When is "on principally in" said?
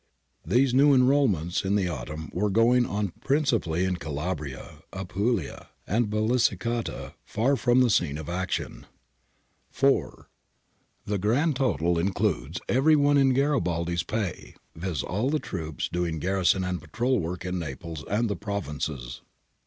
2.87-3.97